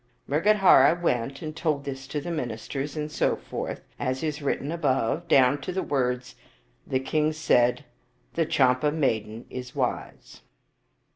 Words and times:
Mrgadhara 0.27 0.99
went 0.99 1.43
and 1.43 1.55
told 1.55 1.83
this 1.85 2.07
to 2.07 2.19
the 2.19 2.31
ministers, 2.31 2.97
and 2.97 3.11
so 3.11 3.35
forth, 3.35 3.81
as 3.99 4.23
is 4.23 4.41
written 4.41 4.71
above, 4.71 5.27
down 5.27 5.61
to 5.61 5.71
the 5.71 5.83
words," 5.83 6.33
The 6.87 6.99
king 6.99 7.33
said,' 7.33 7.85
The 8.33 8.47
Champa 8.47 8.91
maiden 8.91 9.45
is 9.51 9.75
wise. 9.75 10.41